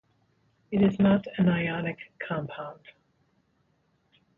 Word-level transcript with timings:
It 0.71 0.81
is 0.81 0.97
not 0.97 1.27
a 1.37 1.43
ionic 1.47 1.99
compound. 2.27 2.79